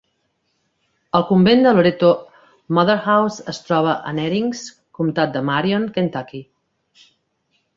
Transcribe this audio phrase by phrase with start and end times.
[1.17, 2.09] El convent de Loretto
[2.77, 4.65] Motherhouse es troba a Nerinx,
[5.01, 6.43] comtat de Marion, Kentucky.